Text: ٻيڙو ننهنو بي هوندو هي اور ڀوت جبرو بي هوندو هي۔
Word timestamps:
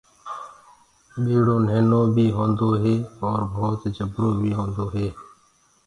ٻيڙو 1.23 1.55
ننهنو 1.63 1.99
بي 2.15 2.25
هوندو 2.37 2.69
هي 2.83 2.95
اور 3.25 3.39
ڀوت 3.55 3.81
جبرو 3.95 4.27
بي 4.41 4.51
هوندو 4.57 4.85
هي۔ 4.95 5.07